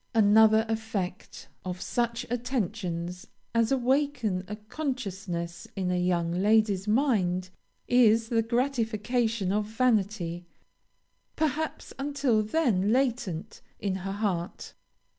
"Another 0.15 0.65
effect 0.67 1.47
of 1.63 1.79
such 1.79 2.25
attentions 2.31 3.27
as 3.53 3.71
awaken 3.71 4.43
a 4.47 4.55
consciousness 4.55 5.67
in 5.75 5.91
a 5.91 5.95
young 5.95 6.31
lady's 6.31 6.87
mind, 6.87 7.51
is 7.87 8.29
the 8.29 8.41
gratification 8.41 9.51
of 9.51 9.65
vanity, 9.67 10.47
perhaps 11.35 11.93
until 11.99 12.41
then 12.41 12.91
latent 12.91 13.61
in 13.79 13.97
her 13.97 14.13
heart. 14.13 14.73